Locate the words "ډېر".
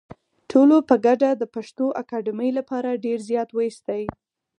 3.05-3.19